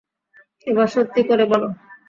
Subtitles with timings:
[0.67, 1.67] এবার সত্যি করে বলো।